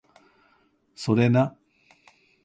[0.95, 1.55] それな